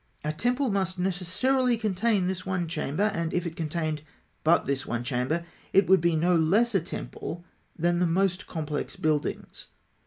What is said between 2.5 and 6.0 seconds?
chamber; and if it contained but this one chamber, it